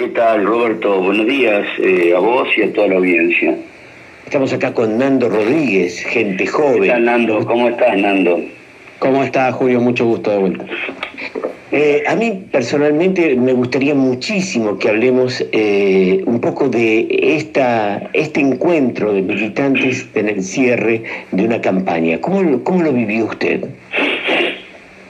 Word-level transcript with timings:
¿Qué 0.00 0.08
tal, 0.08 0.46
Roberto? 0.46 0.98
Buenos 0.98 1.26
días 1.26 1.66
eh, 1.78 2.14
a 2.16 2.20
vos 2.20 2.48
y 2.56 2.62
a 2.62 2.72
toda 2.72 2.88
la 2.88 2.96
audiencia. 2.96 3.54
Estamos 4.24 4.50
acá 4.50 4.72
con 4.72 4.96
Nando 4.96 5.28
Rodríguez, 5.28 6.00
gente 6.04 6.46
joven. 6.46 6.84
¿Qué 6.84 6.88
tal, 6.88 7.04
Nando? 7.04 7.44
¿Cómo 7.44 7.68
estás, 7.68 7.98
Nando? 7.98 8.40
¿Cómo 8.98 9.22
estás, 9.22 9.54
Julio? 9.54 9.78
Mucho 9.78 10.06
gusto 10.06 10.30
de 10.30 10.38
vuelta. 10.38 10.64
Eh, 11.70 12.02
a 12.08 12.16
mí 12.16 12.46
personalmente 12.50 13.36
me 13.36 13.52
gustaría 13.52 13.94
muchísimo 13.94 14.78
que 14.78 14.88
hablemos 14.88 15.44
eh, 15.52 16.22
un 16.24 16.40
poco 16.40 16.70
de 16.70 17.06
esta, 17.36 18.08
este 18.14 18.40
encuentro 18.40 19.12
de 19.12 19.20
militantes 19.20 20.08
en 20.14 20.30
el 20.30 20.42
cierre 20.42 21.02
de 21.30 21.44
una 21.44 21.60
campaña. 21.60 22.18
¿Cómo, 22.22 22.64
cómo 22.64 22.82
lo 22.82 22.94
vivió 22.94 23.26
usted? 23.26 23.66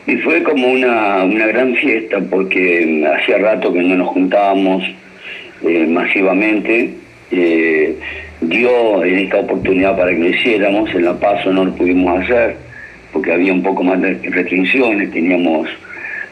Y 0.07 0.17
fue 0.17 0.43
como 0.43 0.69
una, 0.69 1.25
una 1.25 1.47
gran 1.47 1.75
fiesta 1.75 2.19
porque 2.31 3.07
hacía 3.15 3.39
rato 3.39 3.73
que 3.73 3.83
no 3.83 3.97
nos 3.97 4.09
juntábamos 4.09 4.83
eh, 5.63 5.87
masivamente. 5.87 6.91
dio 8.41 9.05
en 9.05 9.19
esta 9.19 9.41
oportunidad 9.41 9.97
para 9.97 10.11
que 10.11 10.19
lo 10.19 10.29
hiciéramos, 10.29 10.91
en 10.95 11.05
La 11.05 11.19
Paso 11.19 11.53
no 11.53 11.65
lo 11.65 11.75
pudimos 11.75 12.23
hacer 12.23 12.57
porque 13.13 13.33
había 13.33 13.53
un 13.53 13.63
poco 13.63 13.83
más 13.83 14.01
de 14.01 14.15
restricciones, 14.23 15.11
teníamos 15.11 15.69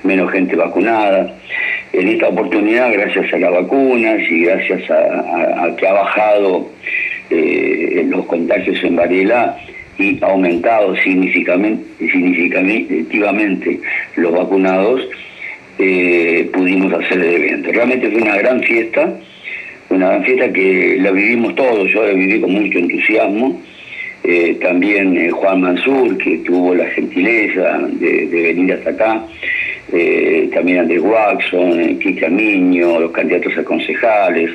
menos 0.02 0.30
gente 0.32 0.56
vacunada. 0.56 1.34
En 1.92 2.08
esta 2.08 2.28
oportunidad, 2.28 2.92
gracias 2.92 3.32
a 3.32 3.38
las 3.38 3.50
vacunas 3.50 4.20
y 4.30 4.44
gracias 4.44 4.90
a, 4.90 5.74
que 5.76 5.86
ha 5.86 5.92
bajado 5.92 6.70
eh, 7.30 8.04
los 8.08 8.26
contagios 8.26 8.82
en 8.84 8.96
Varela 8.96 9.58
y 9.98 10.18
aumentado 10.22 10.94
significativamente 10.96 13.80
los 14.16 14.32
vacunados, 14.32 15.06
eh, 15.78 16.48
pudimos 16.52 16.92
hacer 16.92 17.18
el 17.18 17.34
evento. 17.34 17.72
Realmente 17.72 18.10
fue 18.10 18.20
una 18.22 18.36
gran 18.36 18.62
fiesta, 18.62 19.12
una 19.90 20.10
gran 20.10 20.24
fiesta 20.24 20.52
que 20.52 20.98
la 21.00 21.10
vivimos 21.10 21.54
todos, 21.54 21.90
yo 21.92 22.06
la 22.06 22.12
viví 22.12 22.40
con 22.40 22.52
mucho 22.52 22.78
entusiasmo. 22.78 23.60
Eh, 24.24 24.56
también 24.60 25.30
Juan 25.30 25.60
Mansur, 25.60 26.18
que 26.18 26.38
tuvo 26.38 26.74
la 26.74 26.86
gentileza 26.90 27.78
de 27.92 28.26
venir 28.26 28.72
hasta 28.74 28.90
acá, 28.90 29.22
eh, 29.90 30.50
también 30.52 30.80
Andrés 30.80 31.00
Watson, 31.00 31.80
eh, 31.80 31.98
Kika 31.98 32.28
Miño, 32.28 33.00
los 33.00 33.10
candidatos 33.10 33.56
a 33.56 33.64
concejales, 33.64 34.50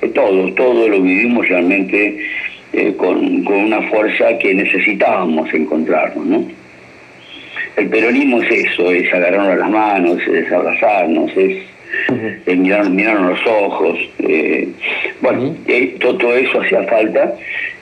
eh, 0.00 0.08
todo, 0.08 0.50
todo 0.54 0.88
lo 0.88 1.02
vivimos 1.02 1.46
realmente 1.46 2.16
con, 2.96 3.46
una 3.46 3.82
fuerza 3.82 4.38
que 4.38 4.54
necesitábamos 4.54 5.52
encontrarnos, 5.52 6.26
¿no? 6.26 6.44
El 7.76 7.88
peronismo 7.88 8.42
es 8.42 8.66
eso, 8.66 8.90
es 8.90 9.12
agarrarnos 9.12 9.58
las 9.58 9.70
manos, 9.70 10.18
es 10.26 10.50
abrazarnos, 10.52 11.30
es, 11.36 11.62
mirarnos, 12.56 13.30
los 13.30 13.46
ojos. 13.46 13.98
bueno, 15.20 15.54
todo, 16.00 16.36
eso 16.36 16.60
hacía 16.60 16.82
falta 16.84 17.34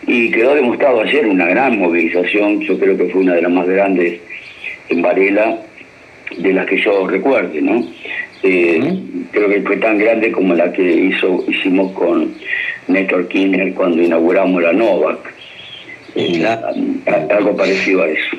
y 0.06 0.31
quedó 0.31 0.55
demostrado 0.55 1.00
ayer 1.00 1.27
una 1.27 1.47
gran 1.47 1.78
movilización, 1.78 2.61
yo 2.61 2.78
creo 2.78 2.97
que 2.97 3.06
fue 3.06 3.23
una 3.23 3.34
de 3.34 3.43
las 3.43 3.50
más 3.50 3.67
grandes 3.67 4.21
en 4.89 5.03
Varela, 5.03 5.59
de 6.37 6.53
las 6.53 6.67
que 6.67 6.78
yo 6.78 7.06
recuerde, 7.09 7.61
¿no? 7.62 7.84
Eh, 8.43 8.81
creo 9.33 9.48
que 9.48 9.62
fue 9.62 9.77
tan 9.78 9.98
grande 9.98 10.31
como 10.31 10.55
la 10.55 10.73
que 10.73 10.83
hizo 10.83 11.45
hicimos 11.48 11.93
con 11.93 12.34
Néstor 12.89 13.29
Kirchner 13.29 13.75
cuando 13.75 14.03
inauguramos 14.03 14.62
la 14.62 14.73
Novak. 14.73 15.34
Eh, 16.15 16.47
algo 17.31 17.56
parecido 17.56 18.03
a 18.03 18.09
eso. 18.09 18.37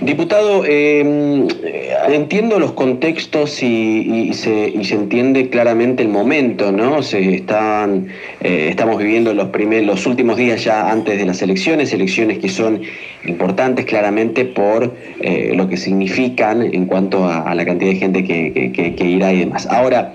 Diputado, 0.00 0.64
em, 0.64 1.46
eh, 1.62 1.92
entiendo 2.08 2.58
los 2.58 2.72
contextos 2.72 3.62
y, 3.62 4.32
se, 4.32 4.72
entiende 4.94 5.50
claramente 5.50 6.02
el 6.02 6.08
momento, 6.08 6.72
¿no? 6.72 7.02
Se 7.02 7.34
están, 7.34 8.06
eh, 8.40 8.68
estamos 8.70 8.96
viviendo 8.96 9.34
los, 9.34 9.48
primeros, 9.48 9.86
los 9.86 10.06
últimos 10.06 10.38
días 10.38 10.64
ya 10.64 10.90
antes 10.90 11.18
de 11.18 11.26
las 11.26 11.42
elecciones, 11.42 11.92
elecciones 11.92 12.38
que 12.38 12.48
son 12.48 12.80
importantes 13.26 13.84
claramente 13.84 14.46
por 14.46 14.94
eh, 15.20 15.52
lo 15.54 15.68
que 15.68 15.76
significan 15.76 16.62
en 16.62 16.86
cuanto 16.86 17.28
a, 17.28 17.54
la 17.54 17.64
cantidad 17.66 17.90
de 17.90 17.96
gente 17.96 18.24
que, 18.24 18.94
que 18.96 19.04
irá 19.04 19.34
y 19.34 19.40
demás. 19.40 19.66
Ahora, 19.66 20.14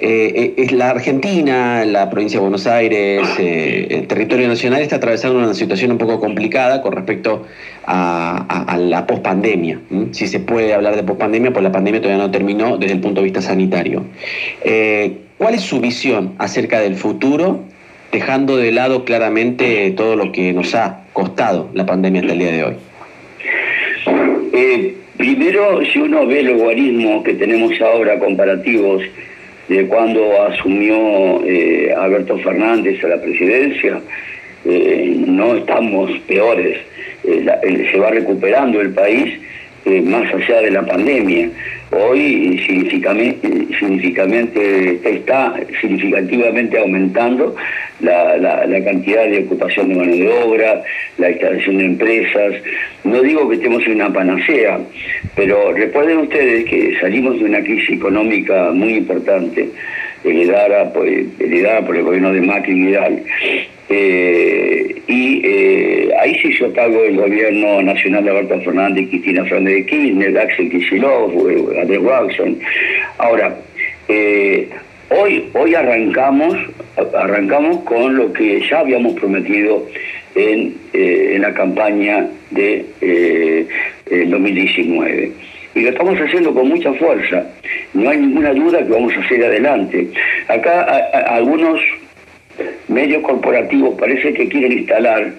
es 0.00 0.72
la 0.72 0.90
Argentina, 0.90 1.84
la 1.84 2.08
provincia 2.08 2.38
de 2.38 2.42
Buenos 2.42 2.66
Aires, 2.66 3.28
el 3.38 4.06
territorio 4.06 4.46
nacional 4.46 4.82
está 4.82 4.96
atravesando 4.96 5.38
una 5.38 5.54
situación 5.54 5.92
un 5.92 5.98
poco 5.98 6.20
complicada 6.20 6.82
con 6.82 6.92
respecto 6.92 7.46
a, 7.86 8.76
la 8.78 9.06
pospandemia. 9.06 9.80
Si 10.12 10.26
se 10.28 10.40
puede 10.40 10.74
hablar 10.74 10.96
de 10.96 11.02
pospandemia, 11.02 11.52
pues 11.52 11.62
la 11.62 11.72
pandemia 11.72 12.00
todavía 12.00 12.22
no 12.22 12.30
terminó 12.30 12.76
desde 12.76 12.94
el 12.94 13.00
punto 13.00 13.20
de 13.20 13.24
vista 13.24 13.42
sanitario. 13.42 14.04
Eh, 14.62 15.18
¿Cuál 15.38 15.54
es 15.54 15.62
su 15.62 15.80
visión 15.80 16.34
acerca 16.38 16.80
del 16.80 16.96
futuro, 16.96 17.60
dejando 18.12 18.56
de 18.56 18.72
lado 18.72 19.04
claramente 19.04 19.90
todo 19.92 20.16
lo 20.16 20.32
que 20.32 20.52
nos 20.52 20.74
ha 20.74 21.04
costado 21.12 21.70
la 21.74 21.86
pandemia 21.86 22.20
hasta 22.20 22.32
el 22.32 22.38
día 22.38 22.52
de 22.52 22.64
hoy? 22.64 22.74
Eh, 24.52 24.94
primero, 25.16 25.80
si 25.92 25.98
uno 25.98 26.26
ve 26.26 26.42
los 26.42 26.60
guarismos 26.60 27.24
que 27.24 27.34
tenemos 27.34 27.72
ahora 27.80 28.18
comparativos 28.18 29.02
de 29.68 29.86
cuando 29.86 30.42
asumió 30.42 31.44
eh, 31.44 31.92
Alberto 31.96 32.38
Fernández 32.38 33.02
a 33.04 33.08
la 33.08 33.20
presidencia, 33.20 34.00
no 34.64 35.56
estamos 35.56 36.10
peores 36.26 36.78
se 37.92 37.98
va 37.98 38.10
recuperando 38.10 38.80
el 38.80 38.90
país 38.90 39.38
eh, 39.84 40.00
más 40.02 40.32
allá 40.32 40.62
de 40.62 40.70
la 40.70 40.86
pandemia. 40.86 41.50
Hoy 41.90 42.62
significativamente, 42.66 45.00
está 45.04 45.54
significativamente 45.80 46.78
aumentando 46.78 47.56
la, 48.00 48.68
cantidad 48.84 49.26
de 49.26 49.38
ocupación 49.40 49.88
de 49.88 49.94
mano 49.94 50.12
de 50.12 50.28
obra, 50.28 50.82
la 51.16 51.30
instalación 51.30 51.78
de 51.78 51.86
empresas. 51.86 52.56
No 53.04 53.22
digo 53.22 53.48
que 53.48 53.54
estemos 53.56 53.82
en 53.86 53.94
una 53.94 54.12
panacea, 54.12 54.80
pero 55.34 55.72
recuerden 55.72 56.18
ustedes 56.18 56.66
que 56.66 56.94
salimos 57.00 57.38
de 57.38 57.46
una 57.46 57.62
crisis 57.62 57.88
económica 57.90 58.70
muy 58.72 58.96
importante, 58.96 59.70
heredada 60.24 60.92
por, 60.92 61.06
heredada 61.06 61.84
por 61.84 61.96
el 61.96 62.02
gobierno 62.02 62.32
de 62.32 62.40
Macri 62.42 62.72
y 62.72 62.86
Vidal. 62.86 63.22
Eh, 63.90 65.02
y 65.06 65.40
eh, 65.44 66.10
ahí 66.20 66.38
se 66.40 66.48
hizo 66.48 66.72
cargo 66.74 67.02
el 67.04 67.16
gobierno 67.16 67.80
nacional 67.82 68.24
de 68.24 68.30
Alberto 68.30 68.60
Fernández, 68.60 69.08
Cristina 69.08 69.44
Fernández 69.44 69.74
de 69.76 69.86
Kirchner, 69.86 70.38
Axel 70.38 70.70
Kicillof, 70.70 71.32
eh, 71.48 71.80
Andrés 71.80 72.00
Watson. 72.00 72.58
Ahora, 73.16 73.56
hoy, 75.08 75.44
hoy 75.54 75.74
arrancamos, 75.74 76.54
arrancamos 77.14 77.78
con 77.84 78.16
lo 78.16 78.32
que 78.32 78.60
ya 78.68 78.80
habíamos 78.80 79.14
prometido 79.14 79.86
en, 80.34 80.74
en 80.92 81.40
la 81.40 81.54
campaña 81.54 82.28
de 82.50 82.84
2019 84.10 85.32
y 85.74 85.80
lo 85.80 85.90
estamos 85.90 86.18
haciendo 86.18 86.52
con 86.52 86.68
mucha 86.68 86.92
fuerza. 86.94 87.46
No 87.94 88.10
hay 88.10 88.18
ninguna 88.18 88.52
duda 88.52 88.78
que 88.78 88.92
vamos 88.92 89.14
a 89.16 89.20
hacer 89.20 89.44
adelante. 89.44 90.08
Acá 90.48 90.82
algunos 91.26 91.80
medios 92.88 93.22
corporativos 93.22 93.98
parece 93.98 94.32
que 94.32 94.48
quieren 94.48 94.72
instalar 94.72 95.32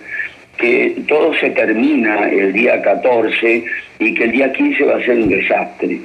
que 0.58 0.96
todo 1.08 1.34
se 1.36 1.50
termina 1.52 2.30
el 2.30 2.52
día 2.52 2.82
14 2.82 3.64
y 4.00 4.14
que 4.14 4.24
el 4.26 4.32
día 4.32 4.52
15 4.52 4.84
va 4.84 4.98
a 4.98 5.06
ser 5.06 5.18
un 5.18 5.30
desastre. 5.30 6.00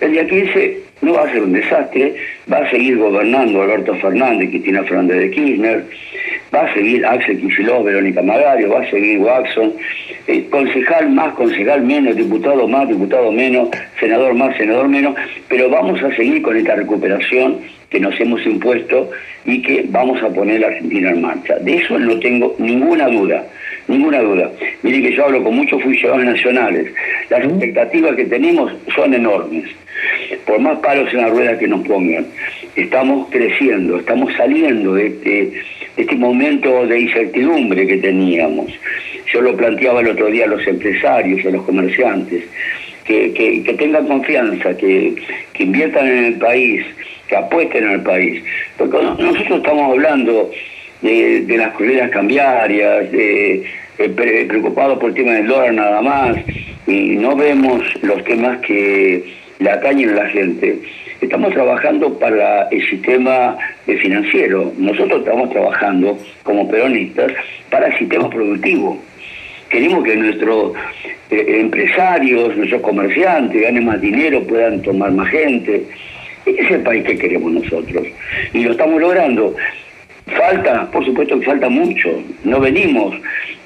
El 0.00 0.12
día 0.12 0.26
15 0.26 0.89
no 1.02 1.14
va 1.14 1.22
a 1.22 1.32
ser 1.32 1.42
un 1.42 1.52
desastre, 1.52 2.14
va 2.50 2.58
a 2.58 2.70
seguir 2.70 2.98
gobernando 2.98 3.62
Alberto 3.62 3.94
Fernández, 3.96 4.50
Cristina 4.50 4.82
Fernández 4.84 5.18
de 5.18 5.30
Kirchner, 5.30 5.84
va 6.54 6.62
a 6.62 6.74
seguir 6.74 7.06
Axel 7.06 7.40
Kicillof, 7.40 7.84
Verónica 7.84 8.22
Magario, 8.22 8.70
va 8.70 8.80
a 8.80 8.90
seguir 8.90 9.18
Watson, 9.18 9.72
eh, 10.26 10.46
concejal 10.50 11.10
más, 11.10 11.34
concejal 11.34 11.82
menos, 11.82 12.16
diputado 12.16 12.66
más, 12.68 12.88
diputado 12.88 13.32
menos, 13.32 13.68
senador 13.98 14.34
más, 14.34 14.56
senador 14.56 14.88
menos, 14.88 15.14
pero 15.48 15.70
vamos 15.70 16.02
a 16.02 16.14
seguir 16.14 16.42
con 16.42 16.56
esta 16.56 16.74
recuperación 16.74 17.58
que 17.90 17.98
nos 17.98 18.18
hemos 18.20 18.44
impuesto 18.46 19.10
y 19.44 19.60
que 19.62 19.84
vamos 19.88 20.22
a 20.22 20.28
poner 20.28 20.60
la 20.60 20.68
Argentina 20.68 21.10
en 21.10 21.20
marcha. 21.20 21.58
De 21.58 21.76
eso 21.76 21.98
no 21.98 22.18
tengo 22.20 22.54
ninguna 22.58 23.08
duda, 23.08 23.44
ninguna 23.88 24.20
duda. 24.20 24.50
Miren 24.82 25.02
que 25.02 25.14
yo 25.14 25.24
hablo 25.24 25.42
con 25.42 25.56
muchos 25.56 25.82
funcionarios 25.82 26.26
nacionales. 26.26 26.92
Las 27.28 27.44
expectativas 27.44 28.14
que 28.14 28.26
tenemos 28.26 28.72
son 28.94 29.12
enormes. 29.12 29.64
Por 30.46 30.60
más 30.60 30.78
palos 30.78 31.12
en 31.12 31.20
la 31.20 31.28
rueda 31.28 31.58
que 31.58 31.66
nos 31.66 31.86
pongan, 31.86 32.26
estamos 32.76 33.28
creciendo, 33.30 33.98
estamos 33.98 34.32
saliendo 34.34 34.94
de 34.94 35.08
este, 35.08 35.52
este 35.96 36.14
momento 36.14 36.86
de 36.86 37.00
incertidumbre 37.00 37.86
que 37.86 37.98
teníamos. 37.98 38.72
Yo 39.32 39.42
lo 39.42 39.56
planteaba 39.56 40.00
el 40.00 40.08
otro 40.08 40.26
día 40.26 40.44
a 40.44 40.48
los 40.48 40.66
empresarios, 40.66 41.44
a 41.44 41.50
los 41.50 41.64
comerciantes, 41.64 42.44
que, 43.04 43.74
tengan 43.76 44.06
confianza, 44.06 44.76
que, 44.76 45.14
que 45.52 45.64
inviertan 45.64 46.06
en 46.06 46.24
el 46.26 46.34
país, 46.34 46.84
que 47.30 47.36
apuesten 47.36 47.86
al 47.88 48.02
país. 48.02 48.42
Porque 48.76 48.98
nosotros 48.98 49.58
estamos 49.58 49.92
hablando 49.92 50.50
de, 51.00 51.56
las 51.56 51.72
corridas 51.72 52.10
cambiarias, 52.10 53.10
de, 53.10 53.64
preocupados 54.48 54.98
por 54.98 55.10
el 55.10 55.14
tema 55.14 55.32
del 55.32 55.46
dólar 55.46 55.72
nada 55.72 56.02
más, 56.02 56.36
y 56.86 57.16
no 57.16 57.36
vemos 57.36 57.82
los 58.02 58.22
temas 58.24 58.58
que 58.58 59.24
le 59.60 59.70
atañen 59.70 60.10
a 60.10 60.24
la 60.24 60.26
gente. 60.26 60.78
estamos 61.20 61.52
trabajando 61.52 62.18
para 62.18 62.68
el 62.68 62.82
sistema 62.88 63.56
financiero. 63.86 64.72
Nosotros 64.76 65.20
estamos 65.20 65.50
trabajando 65.50 66.18
como 66.42 66.68
peronistas 66.68 67.32
para 67.70 67.88
el 67.88 67.98
sistema 67.98 68.28
productivo. 68.28 68.98
Queremos 69.68 70.02
que 70.02 70.16
nuestros 70.16 70.72
eh, 71.30 71.60
empresarios, 71.60 72.56
nuestros 72.56 72.82
comerciantes 72.82 73.62
ganen 73.62 73.84
más 73.84 74.00
dinero, 74.00 74.42
puedan 74.42 74.82
tomar 74.82 75.12
más 75.12 75.28
gente. 75.28 75.84
Ese 76.46 76.62
es 76.62 76.70
el 76.70 76.82
país 76.82 77.04
que 77.04 77.18
queremos 77.18 77.52
nosotros. 77.52 78.06
Y 78.52 78.64
lo 78.64 78.72
estamos 78.72 79.00
logrando. 79.00 79.54
Falta, 80.26 80.90
por 80.90 81.04
supuesto 81.04 81.38
que 81.38 81.46
falta 81.46 81.68
mucho. 81.68 82.08
No 82.44 82.60
venimos 82.60 83.16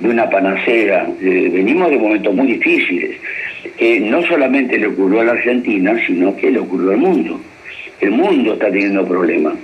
de 0.01 0.09
una 0.09 0.29
panacea, 0.29 1.07
eh, 1.21 1.51
venimos 1.53 1.91
de 1.91 1.99
momentos 1.99 2.35
muy 2.35 2.47
difíciles, 2.47 3.17
que 3.77 4.01
no 4.01 4.23
solamente 4.23 4.79
le 4.79 4.89
ocurrió 4.89 5.21
a 5.21 5.25
la 5.25 5.33
Argentina, 5.33 5.95
sino 6.07 6.37
que 6.37 6.51
le 6.51 6.61
ocurrió 6.61 6.93
al 6.93 6.99
mundo. 6.99 7.41
El 8.01 8.13
mundo 8.13 8.55
está 8.55 8.71
teniendo 8.71 9.07
problemas. 9.07 9.55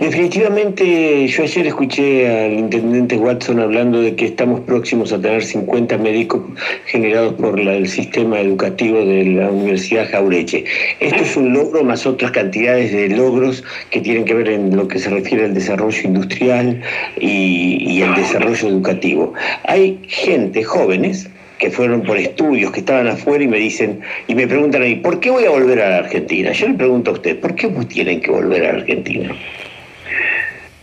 Definitivamente, 0.00 1.26
yo 1.26 1.42
ayer 1.42 1.66
escuché 1.66 2.26
al 2.26 2.52
intendente 2.54 3.16
Watson 3.16 3.60
hablando 3.60 4.00
de 4.00 4.16
que 4.16 4.24
estamos 4.24 4.60
próximos 4.60 5.12
a 5.12 5.20
tener 5.20 5.44
50 5.44 5.98
médicos 5.98 6.40
generados 6.86 7.34
por 7.34 7.60
el 7.60 7.86
sistema 7.86 8.40
educativo 8.40 9.04
de 9.04 9.26
la 9.26 9.50
Universidad 9.50 10.10
Jaureche. 10.10 10.64
Esto 11.00 11.22
es 11.22 11.36
un 11.36 11.52
logro 11.52 11.84
más 11.84 12.06
otras 12.06 12.30
cantidades 12.30 12.92
de 12.92 13.10
logros 13.10 13.62
que 13.90 14.00
tienen 14.00 14.24
que 14.24 14.32
ver 14.32 14.48
en 14.48 14.74
lo 14.74 14.88
que 14.88 14.98
se 14.98 15.10
refiere 15.10 15.44
al 15.44 15.52
desarrollo 15.52 16.00
industrial 16.02 16.80
y, 17.20 17.76
y 17.86 18.00
el 18.00 18.14
desarrollo 18.14 18.68
educativo. 18.68 19.34
Hay 19.64 19.98
gente, 20.08 20.64
jóvenes, 20.64 21.28
que 21.58 21.70
fueron 21.70 22.02
por 22.02 22.16
estudios, 22.16 22.72
que 22.72 22.80
estaban 22.80 23.06
afuera 23.06 23.44
y 23.44 23.48
me 23.48 23.58
dicen, 23.58 24.00
y 24.26 24.34
me 24.34 24.48
preguntan 24.48 24.82
a 24.82 24.86
mí, 24.86 24.94
¿por 24.94 25.20
qué 25.20 25.30
voy 25.30 25.44
a 25.44 25.50
volver 25.50 25.82
a 25.82 25.90
la 25.90 25.96
Argentina? 25.98 26.52
Yo 26.52 26.68
le 26.68 26.74
pregunto 26.74 27.10
a 27.10 27.14
usted, 27.14 27.38
¿por 27.38 27.54
qué 27.54 27.68
tienen 27.86 28.22
que 28.22 28.30
volver 28.30 28.64
a 28.64 28.72
la 28.72 28.78
Argentina? 28.78 29.36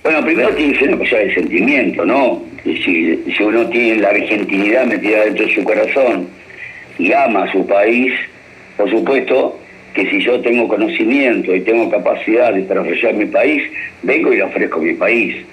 Bueno, 0.08 0.24
primero 0.24 0.52
tiene 0.52 0.72
que 0.72 0.80
ser 0.80 0.88
una 0.88 1.00
cosa 1.00 1.18
de 1.18 1.34
sentimiento, 1.34 2.06
¿no? 2.06 2.42
Si, 2.64 3.26
uno 3.42 3.68
tiene 3.68 4.00
la 4.00 4.08
argentinidad 4.12 4.86
metida 4.86 5.26
dentro 5.26 5.46
de 5.46 5.54
su 5.54 5.66
corazón 5.66 6.30
y 6.98 7.12
ama 7.12 7.44
a 7.44 7.52
su 7.52 7.68
país, 7.68 8.14
por 8.78 8.90
supuesto 8.90 9.60
que 9.94 10.10
si 10.10 10.24
yo 10.24 10.40
tengo 10.40 10.70
conocimiento 10.70 11.54
y 11.54 11.60
tengo 11.60 11.90
capacidad 11.90 12.54
de 12.54 12.62
desarrollar 12.62 13.16
mi 13.16 13.26
país, 13.26 13.64
vengo 14.02 14.32
y 14.32 14.38
le 14.38 14.44
ofrezco 14.44 14.80
mi 14.80 14.94
país. 14.94 15.46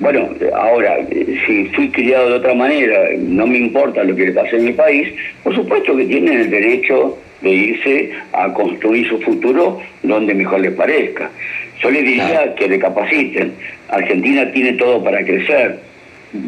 Bueno, 0.00 0.34
ahora, 0.54 0.98
si 1.46 1.64
fui 1.74 1.88
criado 1.88 2.28
de 2.28 2.34
otra 2.34 2.52
manera, 2.52 3.08
no 3.16 3.46
me 3.46 3.56
importa 3.56 4.04
lo 4.04 4.14
que 4.14 4.26
le 4.26 4.32
pase 4.32 4.56
en 4.56 4.66
mi 4.66 4.72
país, 4.74 5.14
por 5.42 5.54
supuesto 5.54 5.96
que 5.96 6.04
tienen 6.04 6.40
el 6.40 6.50
derecho 6.50 7.16
de 7.40 7.50
irse 7.50 8.10
a 8.32 8.52
construir 8.52 9.08
su 9.08 9.18
futuro 9.20 9.80
donde 10.02 10.34
mejor 10.34 10.60
les 10.60 10.72
parezca. 10.72 11.30
Yo 11.80 11.90
les 11.90 12.04
diría 12.04 12.54
que 12.54 12.66
recapaciten. 12.66 13.52
Argentina 13.88 14.50
tiene 14.52 14.72
todo 14.74 15.02
para 15.02 15.24
crecer, 15.24 15.78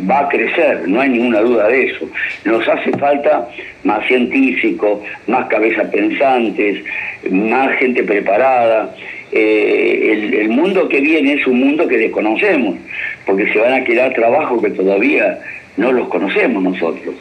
va 0.08 0.20
a 0.20 0.28
crecer, 0.28 0.88
no 0.88 1.00
hay 1.00 1.10
ninguna 1.10 1.40
duda 1.40 1.68
de 1.68 1.84
eso. 1.84 2.08
Nos 2.44 2.66
hace 2.68 2.90
falta 2.92 3.48
más 3.84 4.06
científicos, 4.06 5.00
más 5.26 5.46
cabezas 5.46 5.88
pensantes, 5.88 6.84
más 7.30 7.76
gente 7.76 8.02
preparada. 8.02 8.94
Eh, 9.32 10.38
el, 10.40 10.48
mundo 10.48 10.88
que 10.88 11.00
viene 11.00 11.34
es 11.34 11.46
un 11.46 11.60
mundo 11.60 11.86
que 11.86 11.96
desconocemos, 11.96 12.76
porque 13.24 13.52
se 13.52 13.58
van 13.58 13.74
a 13.74 13.84
quedar 13.84 14.12
trabajos 14.12 14.60
que 14.62 14.70
todavía 14.70 15.38
no 15.76 15.92
los 15.92 16.08
conocemos 16.08 16.62
nosotros. 16.62 17.14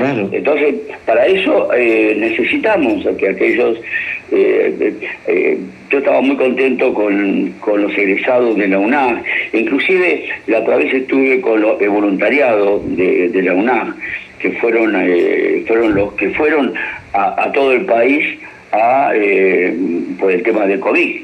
Entonces, 0.00 0.74
para 1.04 1.26
eso 1.26 1.72
eh, 1.74 2.14
necesitamos 2.18 3.06
que 3.16 3.28
aquellos... 3.28 3.78
Eh, 4.32 4.92
eh, 5.26 5.58
yo 5.90 5.98
estaba 5.98 6.20
muy 6.20 6.36
contento 6.36 6.94
con, 6.94 7.52
los 7.66 7.98
egresados 7.98 8.56
de 8.56 8.68
la 8.68 8.78
UNAM, 8.78 9.22
inclusive 9.52 10.24
la 10.46 10.60
otra 10.60 10.76
vez 10.76 10.94
estuve 10.94 11.40
con 11.40 11.64
el 11.80 11.90
voluntariado 11.90 12.80
de, 12.86 13.42
la 13.42 13.54
UNAM, 13.54 13.96
que 14.38 14.52
fueron, 14.52 14.92
fueron 15.66 15.94
los 15.96 16.12
que 16.12 16.30
fueron 16.30 16.74
a, 17.12 17.50
todo 17.52 17.72
el 17.72 17.86
país 17.86 18.38
a, 18.70 19.10
por 20.20 20.30
el 20.30 20.42
tema 20.44 20.64
del 20.66 20.78
COVID, 20.78 21.22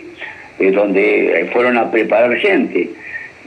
donde 0.73 1.49
fueron 1.53 1.79
a 1.79 1.89
preparar 1.89 2.37
gente. 2.39 2.91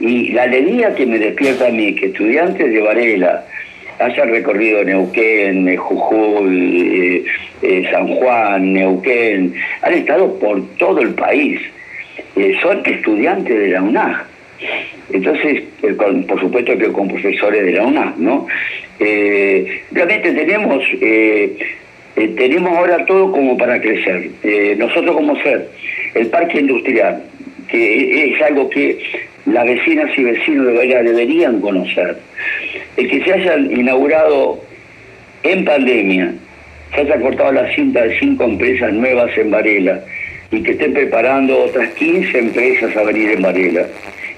Y 0.00 0.30
la 0.30 0.44
alegría 0.44 0.94
que 0.94 1.04
me 1.04 1.18
despierta 1.18 1.66
a 1.66 1.70
mí, 1.70 1.94
que 1.94 2.06
estudiantes 2.06 2.72
de 2.72 2.80
Varela, 2.80 3.44
hayan 4.00 4.30
recorrido 4.30 4.82
Neuquén, 4.82 5.76
Jujuy, 5.76 6.88
eh, 6.92 7.24
eh, 7.62 7.88
San 7.90 8.08
Juan, 8.08 8.72
Neuquén, 8.72 9.54
han 9.82 9.92
estado 9.92 10.38
por 10.38 10.66
todo 10.76 11.00
el 11.00 11.14
país. 11.14 11.60
Eh, 12.36 12.56
son 12.62 12.82
estudiantes 12.84 13.56
de 13.56 13.68
la 13.68 13.82
UNAG. 13.82 14.26
Entonces, 15.12 15.62
por 15.96 16.40
supuesto 16.40 16.76
que 16.78 16.92
con 16.92 17.08
profesores 17.08 17.64
de 17.64 17.72
la 17.72 17.84
UNAG, 17.84 18.18
¿no? 18.18 18.46
realmente 18.98 20.32
tenemos, 20.32 20.84
tenemos 22.14 22.76
ahora 22.76 23.06
todo 23.06 23.32
como 23.32 23.56
para 23.56 23.80
crecer. 23.80 24.30
nosotros 24.76 25.16
como 25.16 25.34
ser, 25.42 25.68
el 26.14 26.26
parque 26.26 26.60
industrial, 26.60 27.22
que 27.68 28.34
es 28.34 28.42
algo 28.42 28.68
que 28.68 28.98
las 29.46 29.64
vecinas 29.64 30.16
y 30.16 30.24
vecinos 30.24 30.66
de 30.66 30.72
Varela 30.74 31.02
deberían 31.02 31.60
conocer. 31.60 32.18
El 32.96 33.08
que 33.08 33.24
se 33.24 33.32
hayan 33.32 33.70
inaugurado 33.70 34.60
en 35.42 35.64
pandemia, 35.64 36.34
se 36.94 37.00
haya 37.00 37.20
cortado 37.20 37.52
la 37.52 37.72
cinta 37.74 38.02
de 38.02 38.18
cinco 38.18 38.44
empresas 38.44 38.92
nuevas 38.92 39.36
en 39.36 39.50
Varela 39.50 40.00
y 40.50 40.62
que 40.62 40.72
estén 40.72 40.92
preparando 40.92 41.64
otras 41.64 41.90
15 41.94 42.38
empresas 42.38 42.96
a 42.96 43.02
venir 43.04 43.30
en 43.30 43.42
Varela. 43.42 43.86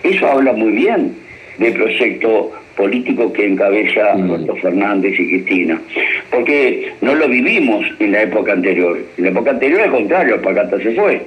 Eso 0.03 0.27
habla 0.27 0.53
muy 0.53 0.73
bien 0.73 1.15
del 1.59 1.73
proyecto 1.75 2.53
político 2.77 3.33
que 3.33 3.47
encabeza 3.47 4.15
mm. 4.15 4.29
Roberto 4.29 4.57
Fernández 4.57 5.19
y 5.19 5.29
Cristina. 5.29 5.81
Porque 6.31 6.93
no 7.01 7.15
lo 7.15 7.29
vivimos 7.29 7.87
en 7.99 8.13
la 8.13 8.23
época 8.23 8.53
anterior. 8.53 8.99
En 9.17 9.25
la 9.25 9.31
época 9.31 9.51
anterior, 9.51 9.81
al 9.83 9.91
contrario, 9.91 10.35
Alpargata 10.35 10.79
se 10.79 10.93
fue. 10.93 11.21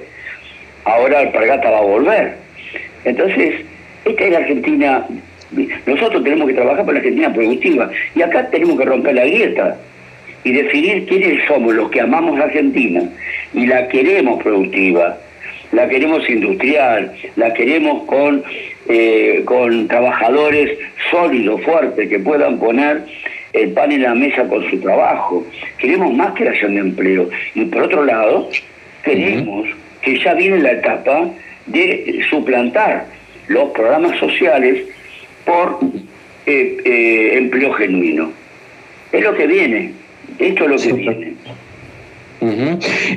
Ahora 0.84 1.20
Alpargata 1.20 1.70
va 1.70 1.78
a 1.78 1.82
volver. 1.82 2.34
Entonces, 3.04 3.54
esta 4.04 4.24
es 4.24 4.32
la 4.32 4.38
Argentina, 4.38 5.06
nosotros 5.86 6.24
tenemos 6.24 6.48
que 6.48 6.54
trabajar 6.54 6.84
por 6.84 6.94
la 6.94 7.00
Argentina 7.00 7.32
productiva 7.32 7.90
y 8.14 8.22
acá 8.22 8.48
tenemos 8.50 8.78
que 8.78 8.84
romper 8.84 9.14
la 9.14 9.24
grieta 9.24 9.76
y 10.44 10.52
definir 10.52 11.06
quiénes 11.06 11.44
somos 11.46 11.74
los 11.74 11.90
que 11.90 12.00
amamos 12.00 12.38
la 12.38 12.44
Argentina 12.44 13.02
y 13.52 13.66
la 13.66 13.88
queremos 13.88 14.42
productiva, 14.42 15.18
la 15.72 15.88
queremos 15.88 16.28
industrial, 16.28 17.12
la 17.34 17.52
queremos 17.52 18.04
con, 18.04 18.44
eh, 18.88 19.42
con 19.44 19.88
trabajadores 19.88 20.78
sólidos, 21.10 21.62
fuertes, 21.62 22.08
que 22.08 22.20
puedan 22.20 22.58
poner 22.58 23.02
el 23.52 23.70
pan 23.70 23.90
en 23.90 24.02
la 24.02 24.14
mesa 24.14 24.46
con 24.46 24.68
su 24.70 24.78
trabajo. 24.80 25.44
Queremos 25.78 26.14
más 26.14 26.34
creación 26.34 26.74
de 26.74 26.80
empleo. 26.80 27.28
Y 27.54 27.64
por 27.64 27.82
otro 27.82 28.04
lado, 28.04 28.48
queremos 29.02 29.66
que 30.02 30.18
ya 30.18 30.34
viene 30.34 30.60
la 30.60 30.72
etapa 30.72 31.28
de 31.66 32.24
suplantar 32.30 33.06
los 33.48 33.70
programas 33.70 34.16
sociales 34.18 34.84
por 35.46 35.78
eh, 36.44 36.76
eh, 36.84 37.38
empleo 37.38 37.72
genuino. 37.72 38.30
Es 39.12 39.22
lo 39.22 39.34
que 39.34 39.46
viene, 39.46 39.92
esto 40.38 40.64
es 40.64 40.70
lo 40.70 40.76
que 40.76 40.92
viene. 40.92 41.36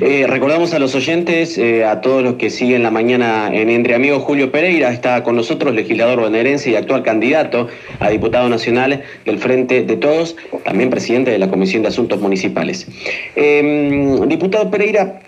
Eh, 0.00 0.24
recordamos 0.26 0.72
a 0.72 0.78
los 0.78 0.94
oyentes, 0.94 1.60
a 1.86 2.00
todos 2.00 2.22
los 2.22 2.34
que 2.34 2.48
siguen 2.48 2.82
la 2.82 2.90
mañana 2.90 3.50
en 3.52 3.68
Entre 3.68 3.94
Amigos, 3.94 4.22
Julio 4.22 4.50
Pereira 4.50 4.90
está 4.90 5.22
con 5.22 5.36
nosotros, 5.36 5.74
legislador 5.74 6.20
bonaerense 6.20 6.70
y 6.70 6.76
actual 6.76 7.02
candidato 7.02 7.68
a 8.00 8.08
diputado 8.08 8.48
nacional 8.48 9.02
del 9.26 9.38
Frente 9.38 9.84
de 9.84 9.96
Todos, 9.96 10.36
también 10.64 10.88
presidente 10.88 11.30
de 11.30 11.38
la 11.38 11.50
Comisión 11.50 11.82
de 11.82 11.88
Asuntos 11.88 12.18
Municipales. 12.18 12.88
diputado 14.26 14.70
Pereira, 14.70 15.20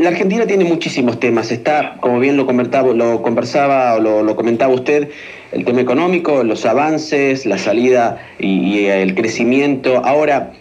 la 0.00 0.08
Argentina 0.10 0.46
tiene 0.46 0.64
muchísimos 0.64 1.20
temas. 1.20 1.52
Está, 1.52 1.96
como 2.00 2.18
bien 2.18 2.36
lo, 2.36 2.46
comentaba, 2.46 2.92
lo 2.92 3.22
conversaba 3.22 3.94
o 3.94 4.00
lo, 4.00 4.36
comentaba 4.36 4.72
usted, 4.72 5.08
el 5.52 5.64
tema 5.64 5.80
económico, 5.80 6.42
los 6.42 6.64
avances, 6.64 7.46
la 7.46 7.58
salida 7.58 8.18
y, 8.38 8.86
el 8.86 9.14
crecimiento. 9.14 10.04
Ahora, 10.04 10.52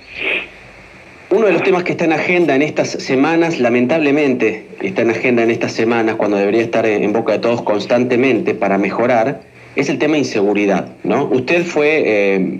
uno 1.29 1.45
de 1.45 1.53
los 1.53 1.63
temas 1.63 1.83
que 1.83 1.91
está 1.91 2.05
en 2.05 2.13
agenda 2.13 2.55
en 2.55 2.61
estas 2.61 2.89
semanas, 2.89 3.59
lamentablemente 3.59 4.65
está 4.81 5.03
en 5.03 5.11
agenda 5.11 5.43
en 5.43 5.51
estas 5.51 5.71
semanas, 5.71 6.15
cuando 6.15 6.37
debería 6.37 6.61
estar 6.61 6.85
en 6.85 7.13
boca 7.13 7.33
de 7.33 7.39
todos 7.39 7.61
constantemente 7.61 8.55
para 8.55 8.77
mejorar, 8.77 9.41
es 9.75 9.89
el 9.89 9.99
tema 9.99 10.13
de 10.13 10.19
inseguridad. 10.19 10.89
¿no? 11.03 11.25
Usted 11.25 11.63
fue 11.63 12.03
eh, 12.05 12.59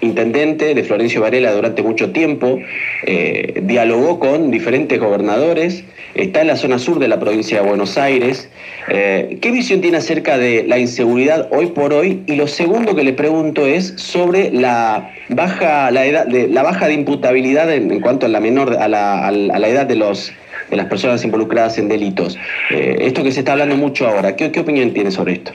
intendente 0.00 0.74
de 0.74 0.84
Florencio 0.84 1.20
Varela 1.20 1.52
durante 1.52 1.82
mucho 1.82 2.10
tiempo, 2.10 2.58
eh, 3.06 3.60
dialogó 3.62 4.18
con 4.18 4.50
diferentes 4.50 4.98
gobernadores, 4.98 5.84
está 6.14 6.40
en 6.40 6.46
la 6.48 6.56
zona 6.56 6.78
sur 6.78 6.98
de 6.98 7.08
la 7.08 7.18
provincia 7.20 7.60
de 7.60 7.68
Buenos 7.68 7.98
Aires. 7.98 8.48
Eh, 8.88 9.38
¿Qué 9.40 9.50
visión 9.50 9.80
tiene 9.80 9.98
acerca 9.98 10.38
de 10.38 10.64
la 10.66 10.78
inseguridad 10.78 11.48
hoy 11.50 11.66
por 11.66 11.92
hoy? 11.92 12.22
Y 12.26 12.36
lo 12.36 12.46
segundo 12.46 12.94
que 12.94 13.04
le 13.04 13.12
pregunto 13.12 13.66
es 13.66 13.94
sobre 13.96 14.50
la 14.50 15.10
baja, 15.28 15.90
la 15.90 16.06
edad, 16.06 16.26
de, 16.26 16.48
la 16.48 16.62
baja 16.62 16.88
de 16.88 16.94
imputabilidad 16.94 17.72
en, 17.72 18.00
cuanto 18.00 18.26
a 18.26 18.28
la 18.28 18.40
menor, 18.40 18.76
a 18.78 18.88
la, 18.88 19.68
edad 19.68 19.86
de 19.86 19.96
los 19.96 20.32
de 20.70 20.76
las 20.76 20.86
personas 20.86 21.24
involucradas 21.24 21.78
en 21.78 21.88
delitos. 21.88 22.38
Eh, 22.70 22.96
esto 23.00 23.22
que 23.24 23.32
se 23.32 23.40
está 23.40 23.52
hablando 23.52 23.76
mucho 23.76 24.06
ahora, 24.06 24.36
¿qué, 24.36 24.52
opinión 24.60 24.92
tiene 24.92 25.10
sobre 25.10 25.34
esto? 25.34 25.52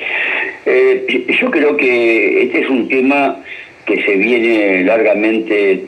Eh, 0.66 1.28
yo 1.40 1.52
creo 1.52 1.78
que 1.78 2.44
este 2.44 2.62
es 2.62 2.70
un 2.70 2.90
tema 2.90 3.38
que 3.86 4.04
se 4.04 4.16
viene 4.16 4.84
largamente 4.86 5.84